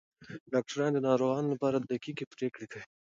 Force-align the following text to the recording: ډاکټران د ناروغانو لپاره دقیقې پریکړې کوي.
ډاکټران 0.53 0.91
د 0.93 0.99
ناروغانو 1.07 1.51
لپاره 1.53 1.77
دقیقې 1.91 2.25
پریکړې 2.33 2.67
کوي. 2.71 2.85